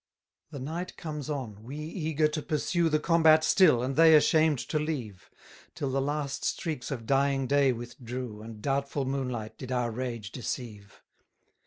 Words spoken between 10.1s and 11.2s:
deceive.